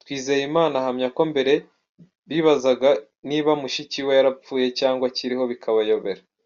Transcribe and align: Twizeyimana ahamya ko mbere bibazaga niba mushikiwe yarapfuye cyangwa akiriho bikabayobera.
Twizeyimana 0.00 0.74
ahamya 0.80 1.08
ko 1.16 1.22
mbere 1.30 1.52
bibazaga 2.30 2.88
niba 3.28 3.50
mushikiwe 3.60 4.10
yarapfuye 4.18 4.66
cyangwa 4.78 5.04
akiriho 5.10 5.44
bikabayobera. 5.52 6.20